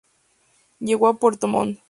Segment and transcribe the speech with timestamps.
[0.79, 1.77] Llegó a Puerto Montt.